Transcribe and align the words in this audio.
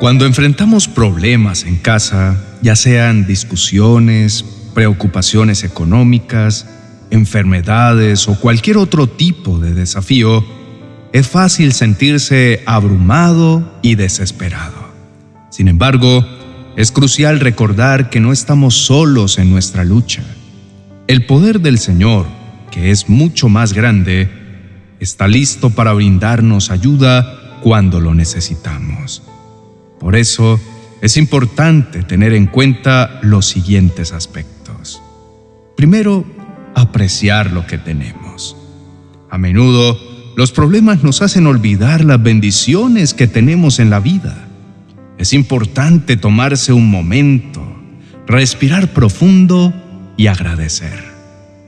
Cuando 0.00 0.26
enfrentamos 0.26 0.86
problemas 0.86 1.64
en 1.64 1.76
casa, 1.76 2.40
ya 2.62 2.76
sean 2.76 3.26
discusiones, 3.26 4.44
preocupaciones 4.72 5.64
económicas, 5.64 6.68
enfermedades 7.10 8.28
o 8.28 8.38
cualquier 8.38 8.76
otro 8.76 9.08
tipo 9.08 9.58
de 9.58 9.74
desafío, 9.74 10.44
es 11.12 11.26
fácil 11.26 11.72
sentirse 11.72 12.62
abrumado 12.64 13.80
y 13.82 13.96
desesperado. 13.96 14.88
Sin 15.50 15.66
embargo, 15.66 16.24
es 16.76 16.92
crucial 16.92 17.40
recordar 17.40 18.08
que 18.08 18.20
no 18.20 18.32
estamos 18.32 18.76
solos 18.76 19.36
en 19.38 19.50
nuestra 19.50 19.82
lucha. 19.82 20.22
El 21.08 21.26
poder 21.26 21.60
del 21.60 21.80
Señor, 21.80 22.26
que 22.70 22.92
es 22.92 23.08
mucho 23.08 23.48
más 23.48 23.72
grande, 23.72 24.30
está 25.00 25.26
listo 25.26 25.70
para 25.70 25.92
brindarnos 25.92 26.70
ayuda 26.70 27.58
cuando 27.64 27.98
lo 27.98 28.14
necesitamos. 28.14 29.24
Por 30.00 30.16
eso, 30.16 30.60
es 31.00 31.16
importante 31.16 32.02
tener 32.02 32.32
en 32.32 32.46
cuenta 32.46 33.20
los 33.22 33.46
siguientes 33.46 34.12
aspectos. 34.12 35.00
Primero, 35.76 36.24
apreciar 36.74 37.52
lo 37.52 37.66
que 37.66 37.78
tenemos. 37.78 38.56
A 39.30 39.38
menudo, 39.38 39.96
los 40.36 40.52
problemas 40.52 41.02
nos 41.02 41.22
hacen 41.22 41.46
olvidar 41.46 42.04
las 42.04 42.22
bendiciones 42.22 43.14
que 43.14 43.26
tenemos 43.26 43.78
en 43.78 43.90
la 43.90 44.00
vida. 44.00 44.48
Es 45.18 45.32
importante 45.32 46.16
tomarse 46.16 46.72
un 46.72 46.90
momento, 46.90 47.62
respirar 48.26 48.92
profundo 48.92 49.72
y 50.16 50.26
agradecer. 50.26 51.04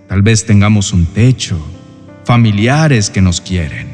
Tal 0.09 0.23
vez 0.23 0.45
tengamos 0.45 0.93
un 0.93 1.07
techo, 1.07 1.57
familiares 2.25 3.11
que 3.11 3.21
nos 3.21 3.41
quieren, 3.41 3.89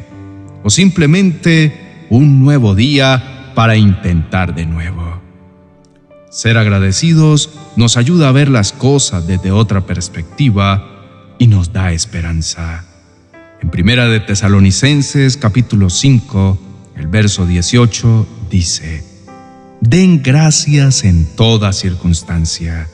o 0.62 0.70
simplemente 0.70 2.06
un 2.10 2.42
nuevo 2.42 2.74
día 2.74 3.35
para 3.56 3.74
intentar 3.74 4.54
de 4.54 4.66
nuevo. 4.66 5.22
Ser 6.30 6.58
agradecidos 6.58 7.48
nos 7.74 7.96
ayuda 7.96 8.28
a 8.28 8.32
ver 8.32 8.50
las 8.50 8.72
cosas 8.72 9.26
desde 9.26 9.50
otra 9.50 9.86
perspectiva 9.86 11.34
y 11.38 11.46
nos 11.46 11.72
da 11.72 11.90
esperanza. 11.92 12.84
En 13.62 13.70
Primera 13.70 14.08
de 14.08 14.20
Tesalonicenses 14.20 15.38
capítulo 15.38 15.88
5, 15.88 16.58
el 16.96 17.06
verso 17.06 17.46
18 17.46 18.26
dice: 18.50 19.02
Den 19.80 20.22
gracias 20.22 21.04
en 21.04 21.24
toda 21.34 21.72
circunstancia, 21.72 22.90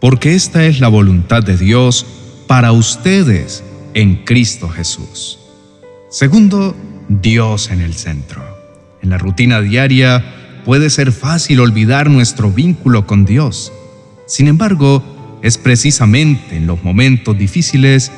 porque 0.00 0.36
esta 0.36 0.64
es 0.66 0.78
la 0.78 0.86
voluntad 0.86 1.42
de 1.42 1.56
Dios 1.56 2.06
para 2.46 2.70
ustedes 2.70 3.64
en 3.94 4.24
Cristo 4.24 4.68
Jesús. 4.68 5.40
Segundo, 6.10 6.76
Dios 7.08 7.72
en 7.72 7.80
el 7.80 7.94
centro. 7.94 8.55
En 9.02 9.10
la 9.10 9.18
rutina 9.18 9.60
diaria 9.60 10.24
puede 10.64 10.90
ser 10.90 11.12
fácil 11.12 11.60
olvidar 11.60 12.10
nuestro 12.10 12.50
vínculo 12.50 13.06
con 13.06 13.24
Dios. 13.24 13.72
Sin 14.26 14.48
embargo, 14.48 15.38
es 15.42 15.58
precisamente 15.58 16.56
en 16.56 16.66
los 16.66 16.82
momentos 16.82 17.38
difíciles 17.38 18.10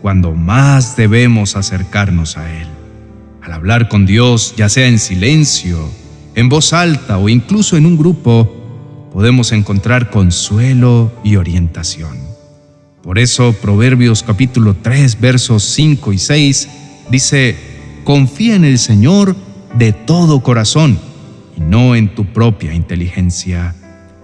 cuando 0.00 0.32
más 0.32 0.96
debemos 0.96 1.54
acercarnos 1.54 2.36
a 2.36 2.50
Él. 2.50 2.66
Al 3.42 3.52
hablar 3.52 3.88
con 3.88 4.06
Dios, 4.06 4.54
ya 4.56 4.68
sea 4.68 4.88
en 4.88 4.98
silencio, 4.98 5.88
en 6.34 6.48
voz 6.48 6.72
alta 6.72 7.18
o 7.18 7.28
incluso 7.28 7.76
en 7.76 7.86
un 7.86 7.98
grupo, 7.98 9.10
podemos 9.12 9.52
encontrar 9.52 10.10
consuelo 10.10 11.12
y 11.22 11.36
orientación. 11.36 12.16
Por 13.02 13.18
eso 13.18 13.52
Proverbios 13.60 14.22
capítulo 14.22 14.76
3 14.80 15.20
versos 15.20 15.64
5 15.64 16.12
y 16.12 16.18
6 16.18 16.68
dice, 17.10 17.56
confía 18.04 18.54
en 18.54 18.64
el 18.64 18.78
Señor 18.78 19.36
de 19.74 19.92
todo 19.92 20.42
corazón 20.42 20.98
y 21.56 21.60
no 21.60 21.94
en 21.94 22.14
tu 22.14 22.26
propia 22.26 22.74
inteligencia. 22.74 23.74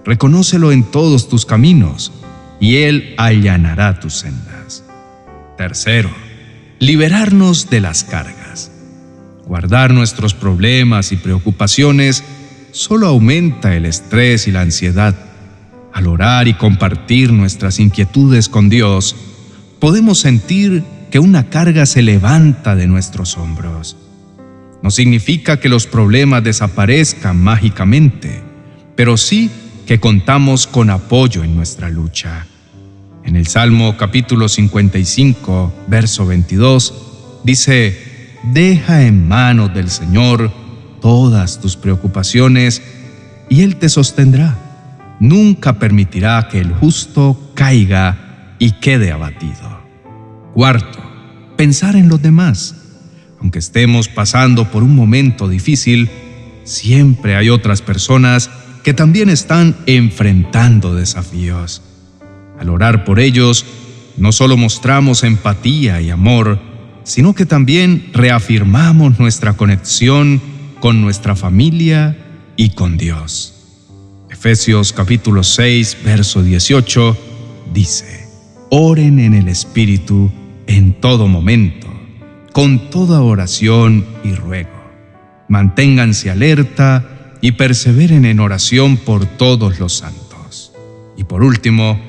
Reconócelo 0.05 0.73
en 0.73 0.85
todos 0.85 1.29
tus 1.29 1.45
caminos 1.45 2.13
y 2.61 2.77
Él 2.77 3.15
allanará 3.19 4.01
tus 4.01 4.15
sendas. 4.15 4.85
Tercero, 5.57 6.11
liberarnos 6.79 7.71
de 7.71 7.81
las 7.81 8.05
cargas. 8.05 8.71
Guardar 9.47 9.93
nuestros 9.93 10.35
problemas 10.35 11.13
y 11.13 11.17
preocupaciones 11.17 12.23
solo 12.71 13.07
aumenta 13.07 13.75
el 13.75 13.87
estrés 13.87 14.47
y 14.47 14.53
la 14.53 14.61
ansiedad. 14.61 15.15
Al 15.93 16.07
orar 16.07 16.49
y 16.49 16.55
compartir 16.55 17.33
nuestras 17.33 17.81
inquietudes 17.81 18.49
con 18.49 18.69
Dios, 18.69 19.17
podemos 19.81 20.21
sentir 20.21 20.85
que 21.11 21.19
una 21.19 21.49
carga 21.49 21.87
se 21.87 22.03
levanta 22.03 22.77
de 22.77 22.87
nuestros 22.87 23.37
hombros. 23.39 23.97
No 24.83 24.91
significa 24.91 25.59
que 25.59 25.69
los 25.69 25.87
problemas 25.87 26.45
desaparezcan 26.45 27.37
mágicamente, 27.43 28.43
pero 28.95 29.17
sí 29.17 29.51
que 29.87 29.99
contamos 29.99 30.67
con 30.67 30.91
apoyo 30.91 31.43
en 31.43 31.57
nuestra 31.57 31.89
lucha. 31.89 32.47
En 33.25 33.37
el 33.37 33.47
Salmo 33.47 33.97
capítulo 33.97 34.49
55, 34.49 35.73
verso 35.89 36.27
22, 36.27 37.41
dice, 37.45 38.37
Deja 38.53 39.03
en 39.03 39.27
manos 39.27 39.75
del 39.75 39.91
Señor 39.91 40.53
todas 41.01 41.61
tus 41.61 41.77
preocupaciones 41.77 42.83
y 43.49 43.63
Él 43.63 43.77
te 43.77 43.89
sostendrá. 43.89 44.57
Nunca 45.21 45.79
permitirá 45.79 46.49
que 46.49 46.61
el 46.61 46.73
justo 46.73 47.51
caiga 47.55 48.55
y 48.59 48.73
quede 48.73 49.11
abatido. 49.11 49.83
Cuarto, 50.55 50.99
pensar 51.57 51.97
en 51.97 52.09
los 52.09 52.23
demás. 52.23 52.78
Aunque 53.41 53.59
estemos 53.59 54.09
pasando 54.09 54.71
por 54.71 54.83
un 54.83 54.95
momento 54.95 55.49
difícil, 55.49 56.11
siempre 56.65 57.37
hay 57.37 57.51
otras 57.51 57.83
personas 57.83 58.51
que 58.83 58.95
también 58.95 59.29
están 59.29 59.77
enfrentando 59.87 60.95
desafíos. 60.95 61.83
Al 62.59 62.71
orar 62.71 63.05
por 63.05 63.21
ellos, 63.21 63.65
no 64.17 64.33
solo 64.33 64.57
mostramos 64.57 65.23
empatía 65.23 66.01
y 66.01 66.11
amor, 66.11 66.59
sino 67.05 67.35
que 67.35 67.47
también 67.47 68.11
reafirmamos 68.13 69.19
nuestra 69.19 69.55
conexión 69.55 70.43
con 70.81 71.01
nuestra 71.01 71.37
familia 71.37 72.17
y 72.57 72.71
con 72.71 72.97
Dios. 72.97 73.55
Efesios 74.31 74.93
capítulo 74.93 75.43
6, 75.43 75.99
verso 76.05 76.43
18 76.43 77.17
dice, 77.73 78.29
Oren 78.71 79.21
en 79.21 79.35
el 79.35 79.49
Espíritu 79.49 80.31
en 80.67 81.01
todo 81.01 81.29
momento 81.29 81.88
con 82.59 82.91
toda 82.91 83.23
oración 83.23 84.05
y 84.25 84.35
ruego. 84.35 84.83
Manténganse 85.47 86.29
alerta 86.29 87.37
y 87.41 87.53
perseveren 87.53 88.25
en 88.25 88.41
oración 88.41 88.97
por 88.97 89.27
todos 89.27 89.79
los 89.79 89.93
santos. 89.93 90.73
Y 91.17 91.23
por 91.23 91.45
último, 91.45 92.01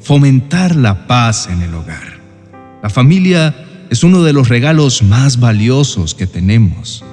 fomentar 0.00 0.76
la 0.76 1.08
paz 1.08 1.48
en 1.50 1.62
el 1.62 1.74
hogar. 1.74 2.20
La 2.80 2.90
familia 2.90 3.56
es 3.90 4.04
uno 4.04 4.22
de 4.22 4.32
los 4.32 4.48
regalos 4.48 5.02
más 5.02 5.40
valiosos 5.40 6.14
que 6.14 6.28
tenemos. 6.28 7.04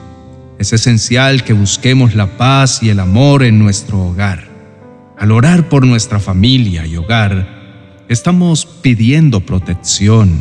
Es 0.59 0.71
esencial 0.71 1.43
que 1.43 1.53
busquemos 1.53 2.13
la 2.13 2.37
paz 2.37 2.83
y 2.83 2.89
el 2.89 2.99
amor 2.99 3.41
en 3.41 3.57
nuestro 3.57 3.99
hogar. 3.99 4.47
Al 5.17 5.31
orar 5.31 5.69
por 5.69 5.87
nuestra 5.87 6.19
familia 6.19 6.85
y 6.85 6.97
hogar, 6.97 8.03
estamos 8.09 8.67
pidiendo 8.67 9.39
protección, 9.39 10.39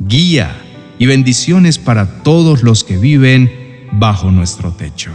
guía 0.00 0.54
y 0.98 1.06
bendiciones 1.06 1.78
para 1.78 2.22
todos 2.22 2.62
los 2.62 2.84
que 2.84 2.98
viven 2.98 3.50
bajo 3.92 4.30
nuestro 4.30 4.72
techo. 4.72 5.10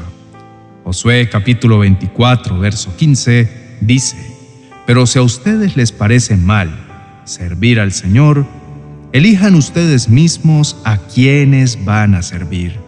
Josué 0.84 1.30
capítulo 1.30 1.80
24, 1.80 2.58
verso 2.60 2.96
15 2.96 3.78
dice, 3.82 4.18
Pero 4.86 5.06
si 5.06 5.20
a 5.20 5.24
ustedes 5.24 5.76
les 5.76 5.92
parece 5.92 6.36
mal 6.38 7.22
servir 7.26 7.80
al 7.80 7.92
Señor, 7.92 8.46
elijan 9.12 9.56
ustedes 9.56 10.10
mismos 10.10 10.78
a 10.84 10.98
quienes 10.98 11.84
van 11.86 12.16
a 12.16 12.22
servir, 12.22 12.80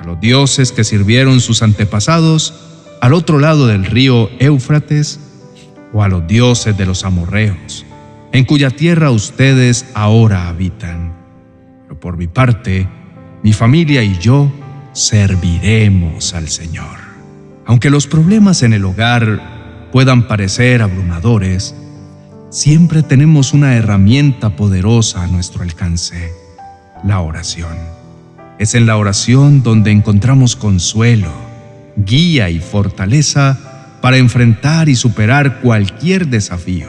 a 0.00 0.04
los 0.04 0.20
dioses 0.20 0.72
que 0.72 0.84
sirvieron 0.84 1.40
sus 1.40 1.62
antepasados 1.62 2.54
al 3.00 3.14
otro 3.14 3.38
lado 3.38 3.66
del 3.66 3.84
río 3.84 4.30
Éufrates, 4.38 5.20
o 5.92 6.02
a 6.02 6.08
los 6.08 6.26
dioses 6.26 6.76
de 6.76 6.84
los 6.84 7.04
amorreos, 7.04 7.86
en 8.32 8.44
cuya 8.44 8.70
tierra 8.70 9.10
ustedes 9.10 9.86
ahora 9.94 10.48
habitan 10.48 11.07
por 12.00 12.16
mi 12.16 12.26
parte, 12.26 12.88
mi 13.42 13.52
familia 13.52 14.02
y 14.02 14.18
yo 14.18 14.50
serviremos 14.92 16.34
al 16.34 16.48
Señor. 16.48 16.98
Aunque 17.66 17.90
los 17.90 18.06
problemas 18.06 18.62
en 18.62 18.72
el 18.72 18.84
hogar 18.84 19.88
puedan 19.92 20.26
parecer 20.26 20.82
abrumadores, 20.82 21.74
siempre 22.50 23.02
tenemos 23.02 23.52
una 23.52 23.74
herramienta 23.74 24.50
poderosa 24.50 25.22
a 25.22 25.26
nuestro 25.26 25.62
alcance, 25.62 26.32
la 27.04 27.20
oración. 27.20 27.76
Es 28.58 28.74
en 28.74 28.86
la 28.86 28.96
oración 28.96 29.62
donde 29.62 29.90
encontramos 29.90 30.56
consuelo, 30.56 31.32
guía 31.96 32.50
y 32.50 32.58
fortaleza 32.58 33.58
para 34.00 34.16
enfrentar 34.16 34.88
y 34.88 34.94
superar 34.94 35.60
cualquier 35.60 36.28
desafío. 36.28 36.88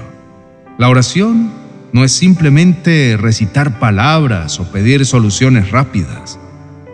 La 0.77 0.89
oración 0.89 1.51
no 1.91 2.03
es 2.03 2.11
simplemente 2.11 3.17
recitar 3.17 3.79
palabras 3.79 4.59
o 4.59 4.71
pedir 4.71 5.05
soluciones 5.05 5.71
rápidas, 5.71 6.39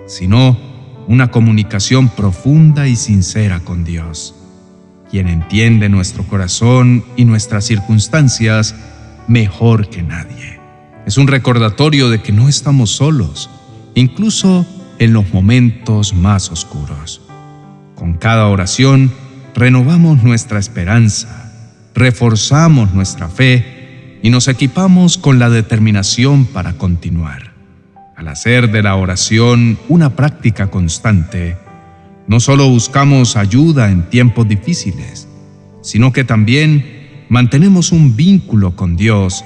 sino 0.07 0.57
una 1.07 1.31
comunicación 1.31 2.09
profunda 2.09 2.87
y 2.87 2.95
sincera 2.95 3.59
con 3.59 3.83
Dios. 3.83 4.35
quien 5.11 5.27
entiende 5.27 5.87
nuestro 5.87 6.23
corazón 6.23 7.05
y 7.15 7.25
nuestras 7.25 7.63
circunstancias 7.63 8.75
mejor 9.27 9.87
que 9.87 10.01
nadie. 10.01 10.59
Es 11.05 11.17
un 11.17 11.27
recordatorio 11.27 12.09
de 12.09 12.21
que 12.21 12.31
no 12.31 12.49
estamos 12.49 12.89
solos, 12.89 13.49
incluso 13.93 14.65
en 14.97 15.13
los 15.13 15.31
momentos 15.31 16.13
más 16.13 16.51
oscuros. 16.51 17.21
Con 17.93 18.13
cada 18.13 18.47
oración 18.47 19.11
renovamos 19.53 20.23
nuestra 20.23 20.59
esperanza, 20.59 21.53
reforzamos 21.93 22.93
nuestra 22.93 23.29
fe 23.29 23.74
y 24.25 24.31
nos 24.31 24.47
equipamos 24.47 25.19
con 25.19 25.37
la 25.37 25.51
determinación 25.51 26.47
para 26.47 26.79
continuar. 26.79 27.53
Al 28.15 28.27
hacer 28.27 28.71
de 28.71 28.81
la 28.81 28.95
oración 28.95 29.77
una 29.87 30.15
práctica 30.15 30.71
constante, 30.71 31.57
no 32.25 32.39
solo 32.39 32.67
buscamos 32.67 33.35
ayuda 33.35 33.91
en 33.91 34.09
tiempos 34.09 34.47
difíciles, 34.47 35.27
sino 35.83 36.11
que 36.11 36.23
también 36.23 37.25
mantenemos 37.29 37.91
un 37.91 38.15
vínculo 38.15 38.75
con 38.75 38.95
Dios, 38.95 39.45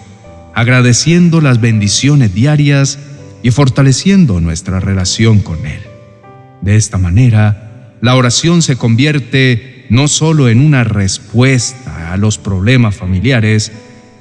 agradeciendo 0.56 1.42
las 1.42 1.60
bendiciones 1.60 2.34
diarias 2.34 3.00
y 3.44 3.52
fortaleciendo 3.52 4.40
nuestra 4.40 4.80
relación 4.80 5.40
con 5.40 5.66
Él. 5.66 5.82
De 6.62 6.78
esta 6.78 6.98
manera, 6.98 7.98
la 8.00 8.16
oración 8.16 8.62
se 8.62 8.78
convierte 8.78 9.88
no 9.90 10.08
solo 10.08 10.48
en 10.48 10.62
una 10.62 10.86
respuesta 10.86 12.14
a 12.14 12.16
los 12.16 12.38
problemas 12.38 12.96
familiares, 12.96 13.74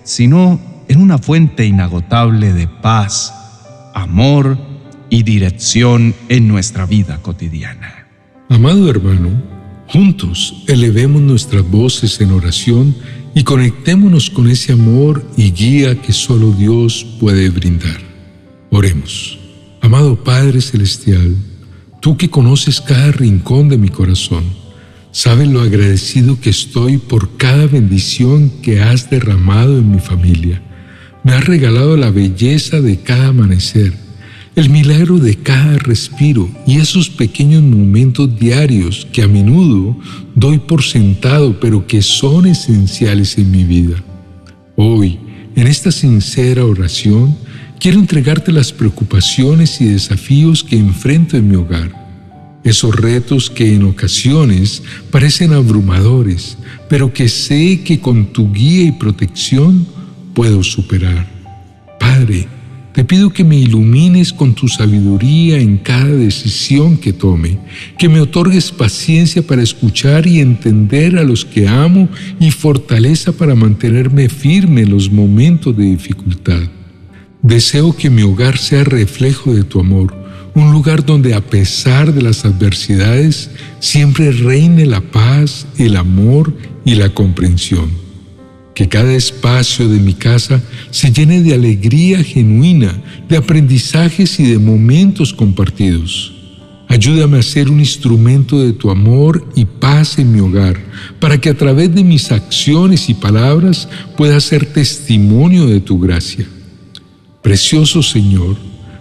sino 0.09 0.59
en 0.89 1.03
una 1.03 1.19
fuente 1.19 1.67
inagotable 1.67 2.55
de 2.55 2.67
paz, 2.67 3.35
amor 3.95 4.57
y 5.11 5.23
dirección 5.23 6.15
en 6.31 6.49
nuestra 6.49 6.87
vida 6.87 7.21
cotidiana. 7.21 8.09
Amado 8.49 8.89
hermano, 8.89 9.29
juntos 9.87 10.65
elevemos 10.67 11.21
nuestras 11.21 11.63
voces 11.71 12.19
en 12.23 12.33
oración 12.33 12.97
y 13.35 13.45
conectémonos 13.45 14.31
con 14.31 14.49
ese 14.49 14.73
amor 14.73 15.23
y 15.37 15.51
guía 15.51 16.01
que 16.01 16.15
solo 16.15 16.53
Dios 16.53 17.07
puede 17.21 17.51
brindar. 17.51 18.01
Oremos. 18.71 19.39
Amado 19.83 20.25
Padre 20.25 20.63
Celestial, 20.63 21.37
tú 22.01 22.17
que 22.17 22.31
conoces 22.31 22.81
cada 22.81 23.13
rincón 23.13 23.69
de 23.69 23.77
mi 23.77 23.91
corazón, 23.91 24.45
sabes 25.19 25.49
lo 25.49 25.61
agradecido 25.61 26.41
que 26.41 26.51
estoy 26.51 26.97
por 26.97 27.37
cada 27.37 27.67
bendición 27.67 28.53
que 28.63 28.81
has 28.81 29.11
derramado 29.11 29.77
en 29.77 29.91
mi 29.91 29.99
familia. 29.99 30.63
Me 31.25 31.33
has 31.33 31.45
regalado 31.45 31.97
la 31.97 32.13
belleza 32.13 32.81
de 32.81 32.99
cada 32.99 33.27
amanecer, 33.27 33.93
el 34.55 34.71
milagro 34.71 35.19
de 35.19 35.35
cada 35.35 35.77
respiro 35.79 36.49
y 36.69 36.77
esos 36.77 37.11
pequeños 37.11 37.65
momentos 37.65 38.39
diarios 38.39 39.09
que 39.13 39.25
a 39.25 39.27
menudo 39.27 39.99
doy 40.37 40.59
por 40.61 40.85
sentado, 40.85 41.59
pero 41.59 41.85
que 41.85 42.01
son 42.01 42.47
esenciales 42.47 43.39
en 43.39 43.51
mi 43.51 43.65
vida. 43.65 43.97
Hoy, 44.77 45.19
en 45.57 45.67
esta 45.67 45.91
sincera 45.91 46.65
oración, 46.65 47.37
Quiero 47.81 48.01
entregarte 48.01 48.51
las 48.51 48.73
preocupaciones 48.73 49.81
y 49.81 49.85
desafíos 49.85 50.65
que 50.65 50.77
enfrento 50.77 51.37
en 51.37 51.49
mi 51.49 51.55
hogar. 51.55 52.08
Esos 52.65 52.95
retos 52.95 53.51
que 53.51 53.75
en 53.75 53.85
ocasiones 53.85 54.83
parecen 55.11 55.53
abrumadores, 55.53 56.59
pero 56.89 57.13
que 57.13 57.29
sé 57.29 57.83
que 57.85 58.01
con 58.01 58.27
tu 58.33 58.53
guía 58.53 58.85
y 58.85 58.93
protección 58.93 59.87
puedo 60.35 60.63
superar. 60.63 61.27
Padre, 61.99 62.49
te 62.99 63.05
pido 63.05 63.31
que 63.31 63.45
me 63.45 63.57
ilumines 63.57 64.33
con 64.33 64.55
tu 64.55 64.67
sabiduría 64.67 65.61
en 65.61 65.79
cada 65.79 66.07
decisión 66.07 66.97
que 66.97 67.13
tome, 67.13 67.57
que 67.97 68.09
me 68.09 68.21
otorgues 68.21 68.73
paciencia 68.73 69.41
para 69.47 69.63
escuchar 69.63 70.27
y 70.27 70.41
entender 70.41 71.17
a 71.17 71.23
los 71.23 71.45
que 71.45 71.69
amo 71.69 72.09
y 72.41 72.51
fortaleza 72.51 73.31
para 73.31 73.55
mantenerme 73.55 74.29
firme 74.29 74.81
en 74.81 74.91
los 74.91 75.13
momentos 75.13 75.77
de 75.77 75.85
dificultad. 75.85 76.63
Deseo 77.41 77.95
que 77.95 78.11
mi 78.11 78.23
hogar 78.23 78.59
sea 78.59 78.83
reflejo 78.83 79.55
de 79.55 79.63
tu 79.63 79.79
amor, 79.79 80.13
un 80.55 80.73
lugar 80.73 81.05
donde 81.05 81.35
a 81.35 81.41
pesar 81.41 82.13
de 82.13 82.23
las 82.23 82.45
adversidades 82.45 83.51
siempre 83.81 84.33
reine 84.33 84.87
la 84.87 85.01
paz, 85.01 85.67
el 85.79 85.97
amor 85.97 86.55
y 86.85 86.95
la 86.95 87.11
comprensión. 87.11 87.91
Que 88.75 88.89
cada 88.89 89.13
espacio 89.13 89.89
de 89.89 89.99
mi 89.99 90.15
casa 90.15 90.63
se 90.91 91.13
llene 91.13 91.43
de 91.43 91.55
alegría 91.55 92.23
genuina, 92.23 92.95
de 93.29 93.37
aprendizajes 93.37 94.39
y 94.39 94.45
de 94.45 94.59
momentos 94.59 95.33
compartidos. 95.33 96.35
Ayúdame 96.89 97.39
a 97.39 97.43
ser 97.43 97.69
un 97.69 97.81
instrumento 97.81 98.59
de 98.65 98.73
tu 98.73 98.91
amor 98.91 99.47
y 99.55 99.67
paz 99.67 100.19
en 100.19 100.33
mi 100.33 100.41
hogar, 100.41 100.79
para 101.21 101.39
que 101.39 101.51
a 101.51 101.57
través 101.57 101.95
de 101.95 102.03
mis 102.03 102.33
acciones 102.33 103.11
y 103.11 103.15
palabras 103.15 103.89
pueda 104.17 104.41
ser 104.41 104.65
testimonio 104.65 105.67
de 105.67 105.81
tu 105.81 105.99
gracia. 106.01 106.47
Precioso 107.43 108.03
Señor, 108.03 108.57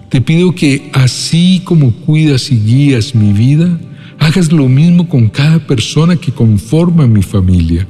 te 0.09 0.21
pido 0.21 0.55
que 0.55 0.89
así 0.93 1.61
como 1.65 1.91
cuidas 1.91 2.51
y 2.51 2.57
guías 2.57 3.13
mi 3.13 3.33
vida, 3.33 3.77
hagas 4.19 4.51
lo 4.51 4.67
mismo 4.69 5.07
con 5.09 5.29
cada 5.29 5.59
persona 5.59 6.15
que 6.15 6.31
conforma 6.31 7.07
mi 7.07 7.21
familia. 7.21 7.87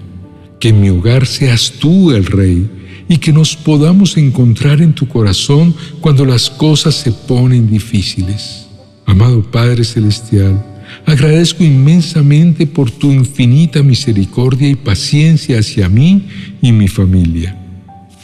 Que 0.59 0.69
en 0.69 0.81
mi 0.81 0.89
hogar 0.89 1.27
seas 1.27 1.73
tú 1.79 2.11
el 2.11 2.25
Rey 2.25 2.67
y 3.07 3.17
que 3.17 3.31
nos 3.31 3.55
podamos 3.55 4.17
encontrar 4.17 4.81
en 4.81 4.93
tu 4.93 5.07
corazón 5.07 5.75
cuando 6.01 6.25
las 6.25 6.49
cosas 6.49 6.95
se 6.95 7.11
ponen 7.11 7.69
difíciles. 7.69 8.67
Amado 9.05 9.43
Padre 9.43 9.83
Celestial, 9.83 10.65
agradezco 11.05 11.63
inmensamente 11.63 12.65
por 12.65 12.91
tu 12.91 13.11
infinita 13.11 13.83
misericordia 13.83 14.69
y 14.69 14.75
paciencia 14.75 15.59
hacia 15.59 15.87
mí 15.87 16.27
y 16.61 16.71
mi 16.71 16.87
familia. 16.87 17.55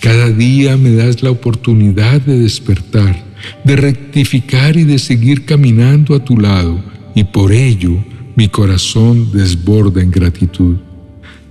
Cada 0.02 0.30
día 0.30 0.76
me 0.76 0.92
das 0.92 1.24
la 1.24 1.32
oportunidad 1.32 2.20
de 2.20 2.40
despertar, 2.40 3.33
de 3.64 3.76
rectificar 3.76 4.78
y 4.78 4.84
de 4.84 5.00
seguir 5.00 5.46
caminando 5.46 6.16
a 6.16 6.24
tu 6.24 6.38
lado, 6.38 6.84
y 7.16 7.24
por 7.24 7.52
ello 7.52 8.04
mi 8.36 8.48
corazón 8.48 9.32
desborda 9.32 10.02
en 10.02 10.12
gratitud. 10.12 10.78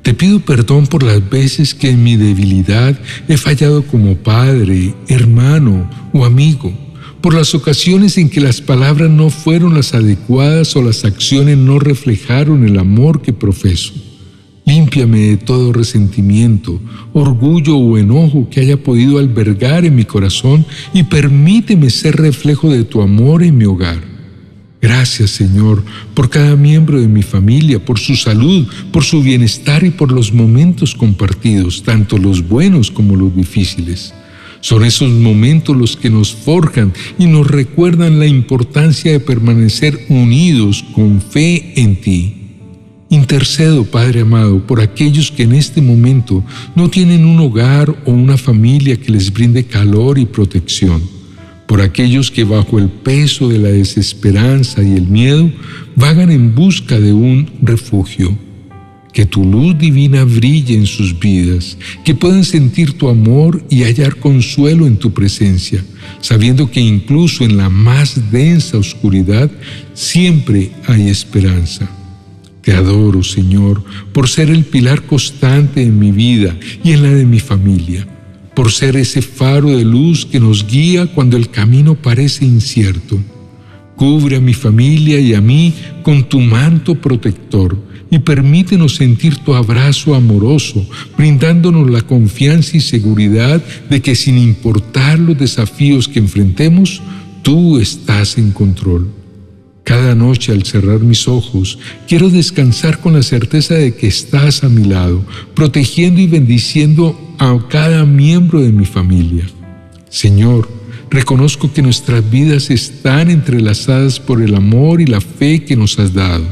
Te 0.02 0.14
pido 0.14 0.40
perdón 0.40 0.88
por 0.88 1.04
las 1.04 1.28
veces 1.30 1.74
que 1.74 1.90
en 1.90 2.02
mi 2.02 2.16
debilidad 2.16 2.98
he 3.28 3.36
fallado 3.36 3.82
como 3.82 4.16
padre, 4.16 4.94
hermano 5.06 5.88
o 6.12 6.24
amigo, 6.24 6.72
por 7.20 7.34
las 7.34 7.54
ocasiones 7.54 8.18
en 8.18 8.28
que 8.28 8.40
las 8.40 8.60
palabras 8.60 9.08
no 9.08 9.30
fueron 9.30 9.74
las 9.74 9.94
adecuadas 9.94 10.74
o 10.74 10.82
las 10.82 11.04
acciones 11.04 11.56
no 11.56 11.78
reflejaron 11.78 12.66
el 12.66 12.78
amor 12.80 13.22
que 13.22 13.32
profeso. 13.32 13.94
Límpiame 14.72 15.19
de 15.19 15.36
todo 15.36 15.70
resentimiento, 15.70 16.81
orgullo 17.12 17.76
o 17.76 17.98
enojo 17.98 18.48
que 18.48 18.60
haya 18.60 18.82
podido 18.82 19.19
albergar 19.19 19.84
en 19.84 19.94
mi 19.94 20.06
corazón 20.06 20.64
y 20.94 21.02
permíteme 21.02 21.91
ser 21.91 22.17
reflejo 22.17 22.70
de 22.70 22.82
tu 22.84 23.02
amor 23.02 23.43
en 23.43 23.58
mi 23.58 23.67
hogar. 23.67 24.00
Gracias 24.81 25.32
Señor 25.32 25.84
por 26.14 26.31
cada 26.31 26.56
miembro 26.56 26.98
de 26.98 27.06
mi 27.06 27.22
familia, 27.22 27.84
por 27.84 27.98
su 27.98 28.17
salud, 28.17 28.67
por 28.91 29.05
su 29.05 29.20
bienestar 29.22 29.84
y 29.84 29.91
por 29.91 30.10
los 30.10 30.32
momentos 30.32 30.94
compartidos, 30.94 31.82
tanto 31.82 32.17
los 32.17 32.48
buenos 32.48 32.91
como 32.91 33.14
los 33.14 33.36
difíciles. 33.36 34.14
Son 34.62 34.86
esos 34.86 35.10
momentos 35.10 35.76
los 35.76 35.98
que 35.98 36.08
nos 36.08 36.32
forjan 36.32 36.94
y 37.19 37.26
nos 37.26 37.46
recuerdan 37.46 38.19
la 38.19 38.26
importancia 38.26 39.12
de 39.12 39.20
permanecer 39.20 40.06
unidos 40.08 40.82
con 40.94 41.20
fe 41.20 41.74
en 41.76 42.00
ti. 42.00 42.42
Intercedo, 43.12 43.84
Padre 43.84 44.22
amado, 44.22 44.66
por 44.66 44.81
aquellos 44.81 45.31
que 45.31 45.42
en 45.42 45.52
este 45.52 45.82
momento 45.82 46.42
no 46.74 46.88
tienen 46.88 47.26
un 47.26 47.38
hogar 47.40 47.94
o 48.06 48.10
una 48.10 48.38
familia 48.38 48.96
que 48.96 49.12
les 49.12 49.31
brinde 49.31 49.66
calor 49.66 50.19
y 50.19 50.24
protección, 50.24 51.02
por 51.66 51.82
aquellos 51.82 52.31
que 52.31 52.44
bajo 52.44 52.78
el 52.78 52.88
peso 52.88 53.50
de 53.50 53.58
la 53.58 53.69
desesperanza 53.69 54.82
y 54.82 54.94
el 54.94 55.08
miedo 55.08 55.52
vagan 55.94 56.31
en 56.31 56.54
busca 56.54 56.98
de 56.98 57.12
un 57.12 57.50
refugio. 57.60 58.34
Que 59.12 59.26
tu 59.26 59.44
luz 59.44 59.76
divina 59.76 60.24
brille 60.24 60.74
en 60.74 60.86
sus 60.86 61.20
vidas, 61.20 61.76
que 62.06 62.14
puedan 62.14 62.44
sentir 62.44 62.96
tu 62.96 63.10
amor 63.10 63.62
y 63.69 63.82
hallar 63.82 64.16
consuelo 64.16 64.86
en 64.86 64.96
tu 64.96 65.12
presencia, 65.12 65.84
sabiendo 66.22 66.70
que 66.70 66.81
incluso 66.81 67.44
en 67.44 67.58
la 67.58 67.69
más 67.69 68.32
densa 68.32 68.78
oscuridad 68.78 69.50
siempre 69.92 70.72
hay 70.86 71.10
esperanza. 71.10 71.90
Te 72.62 72.72
adoro, 72.72 73.24
Señor, 73.24 73.82
por 74.12 74.28
ser 74.28 74.48
el 74.48 74.64
pilar 74.64 75.02
constante 75.02 75.82
en 75.82 75.98
mi 75.98 76.12
vida 76.12 76.56
y 76.84 76.92
en 76.92 77.02
la 77.02 77.10
de 77.10 77.26
mi 77.26 77.40
familia, 77.40 78.06
por 78.54 78.70
ser 78.70 78.96
ese 78.96 79.20
faro 79.20 79.70
de 79.70 79.84
luz 79.84 80.24
que 80.24 80.38
nos 80.38 80.66
guía 80.66 81.06
cuando 81.06 81.36
el 81.36 81.50
camino 81.50 81.96
parece 81.96 82.44
incierto. 82.44 83.19
Cubre 83.96 84.36
a 84.36 84.40
mi 84.40 84.54
familia 84.54 85.19
y 85.19 85.34
a 85.34 85.40
mí 85.40 85.74
con 86.04 86.28
tu 86.28 86.38
manto 86.38 86.94
protector 86.94 87.76
y 88.10 88.20
permítenos 88.20 88.94
sentir 88.94 89.38
tu 89.38 89.54
abrazo 89.54 90.14
amoroso, 90.14 90.86
brindándonos 91.16 91.90
la 91.90 92.02
confianza 92.02 92.76
y 92.76 92.81
seguridad 92.81 93.60
de 93.90 94.02
que 94.02 94.14
sin 94.14 94.38
importar 94.38 95.19
los 95.19 95.36
desafíos 95.36 96.06
que 96.06 96.20
enfrentemos, 96.20 97.02
tú 97.42 97.78
estás 97.78 98.38
en 98.38 98.52
control. 98.52 99.21
Cada 99.84 100.15
noche 100.15 100.53
al 100.53 100.65
cerrar 100.65 101.01
mis 101.01 101.27
ojos, 101.27 101.79
quiero 102.06 102.31
descansar 102.31 103.01
con 103.01 103.15
la 103.15 103.22
certeza 103.22 103.74
de 103.74 103.94
que 103.94 104.06
estás 104.06 104.62
a 104.62 104.69
mi 104.69 104.84
lado, 104.84 105.24
protegiendo 105.55 106.20
y 106.20 106.29
bendiciendo 106.29 107.19
a 107.39 107.58
cada 107.69 108.05
miembro 108.05 108.60
de 108.60 108.70
mi 108.70 108.84
familia. 108.84 109.44
Señor, 110.08 110.69
reconozco 111.10 111.72
que 111.72 111.82
nuestras 111.82 112.29
vidas 112.31 112.70
están 112.70 113.29
entrelazadas 113.29 114.20
por 114.20 114.41
el 114.41 114.55
amor 114.55 115.01
y 115.01 115.06
la 115.06 115.20
fe 115.20 115.65
que 115.65 115.74
nos 115.74 115.98
has 115.98 116.15
dado. 116.15 116.44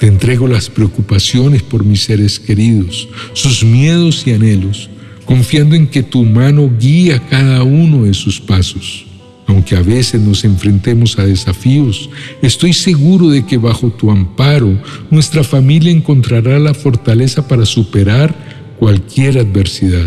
Te 0.00 0.08
entrego 0.08 0.48
las 0.48 0.68
preocupaciones 0.68 1.62
por 1.62 1.84
mis 1.84 2.02
seres 2.02 2.40
queridos, 2.40 3.08
sus 3.32 3.64
miedos 3.64 4.26
y 4.26 4.32
anhelos, 4.32 4.90
confiando 5.24 5.76
en 5.76 5.86
que 5.86 6.02
tu 6.02 6.24
mano 6.24 6.70
guía 6.78 7.22
cada 7.30 7.62
uno 7.62 8.04
de 8.04 8.12
sus 8.12 8.40
pasos. 8.40 9.06
Aunque 9.46 9.76
a 9.76 9.82
veces 9.82 10.20
nos 10.20 10.44
enfrentemos 10.44 11.18
a 11.18 11.26
desafíos, 11.26 12.10
estoy 12.42 12.72
seguro 12.72 13.28
de 13.28 13.46
que 13.46 13.58
bajo 13.58 13.90
tu 13.90 14.10
amparo 14.10 14.80
nuestra 15.10 15.44
familia 15.44 15.92
encontrará 15.92 16.58
la 16.58 16.74
fortaleza 16.74 17.46
para 17.46 17.64
superar 17.64 18.34
cualquier 18.78 19.38
adversidad. 19.38 20.06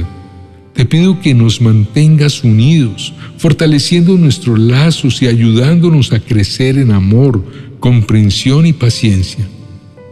Te 0.74 0.86
pido 0.86 1.20
que 1.20 1.34
nos 1.34 1.62
mantengas 1.62 2.44
unidos, 2.44 3.14
fortaleciendo 3.38 4.18
nuestros 4.18 4.60
lazos 4.60 5.22
y 5.22 5.28
ayudándonos 5.28 6.14
a 6.14 6.20
crecer 6.20 6.78
en 6.78 6.92
amor, 6.92 7.44
comprensión 7.80 8.66
y 8.66 8.74
paciencia. 8.74 9.46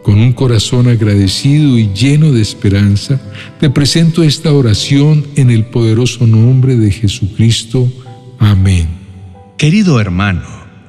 Con 0.03 0.19
un 0.19 0.31
corazón 0.31 0.87
agradecido 0.87 1.77
y 1.77 1.89
lleno 1.93 2.31
de 2.31 2.41
esperanza, 2.41 3.21
te 3.59 3.69
presento 3.69 4.23
esta 4.23 4.53
oración 4.53 5.25
en 5.35 5.51
el 5.51 5.65
poderoso 5.65 6.25
nombre 6.25 6.77
de 6.77 6.91
Jesucristo. 6.91 7.91
Amén. 8.39 8.96
Querido 9.57 9.99
hermano, 9.99 10.43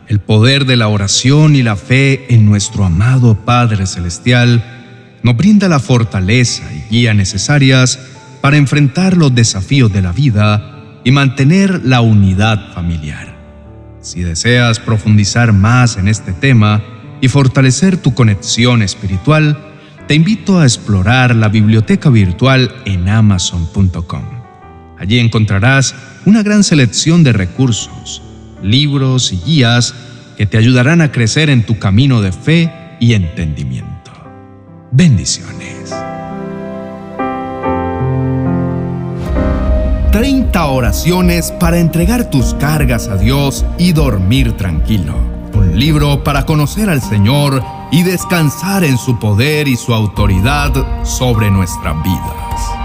el 0.09 0.21
poder 0.21 0.67
de 0.67 0.77
la 0.77 0.89
oración 0.89 1.57
y 1.57 1.63
la 1.63 1.75
fe 1.75 2.27
en 2.35 2.45
nuestro 2.45 2.85
amado 2.85 3.35
Padre 3.47 3.87
Celestial 3.87 4.63
nos 5.23 5.39
brinda 5.39 5.71
la 5.71 5.81
fortaleza 5.81 6.65
y 6.75 6.83
guía 6.91 7.15
necesarias 7.15 7.99
para 8.43 8.59
enfrentar 8.59 9.17
los 9.17 9.35
desafíos 9.35 9.91
de 9.91 10.03
la 10.03 10.13
vida 10.13 11.01
y 11.03 11.11
mantener 11.13 11.81
la 11.83 12.03
unidad 12.03 12.75
familiar. 12.75 13.39
Si 14.03 14.21
deseas 14.21 14.81
profundizar 14.81 15.55
más 15.55 15.97
en 15.97 16.07
este 16.07 16.35
tema 16.35 16.83
y 17.23 17.29
fortalecer 17.29 17.97
tu 17.97 18.13
conexión 18.13 18.83
espiritual, 18.83 19.59
te 20.07 20.15
invito 20.15 20.61
a 20.61 20.65
explorar 20.65 21.35
la 21.35 21.49
biblioteca 21.49 22.11
virtual 22.11 22.71
en 22.85 23.09
amazon.com. 23.09 24.25
Allí 24.99 25.19
encontrarás 25.19 25.95
una 26.27 26.43
gran 26.43 26.63
selección 26.65 27.25
de 27.25 27.33
recursos, 27.33 28.23
libros 28.63 29.33
y 29.33 29.41
guías 29.45 29.95
que 30.37 30.47
te 30.47 30.59
ayudarán 30.59 31.01
a 31.01 31.11
crecer 31.11 31.51
en 31.51 31.65
tu 31.65 31.79
camino 31.79 32.21
de 32.21 32.33
fe 32.33 32.73
y 33.01 33.15
entendimiento. 33.15 34.13
Bendiciones. 34.91 35.95
30 40.13 40.67
oraciones 40.67 41.53
para 41.61 41.79
entregar 41.79 42.31
tus 42.31 42.55
cargas 42.55 43.09
a 43.09 43.17
Dios 43.17 43.65
y 43.79 43.93
dormir 43.93 44.57
tranquilo. 44.57 45.15
Un 45.55 45.79
libro 45.79 46.25
para 46.25 46.47
conocer 46.47 46.89
al 46.89 47.03
Señor 47.03 47.63
y 47.93 48.03
descansar 48.03 48.85
en 48.85 48.99
su 48.99 49.19
poder 49.19 49.69
y 49.69 49.77
su 49.77 49.95
autoridad 49.95 51.05
sobre 51.05 51.51
nuestras 51.51 52.03
vidas. 52.03 52.78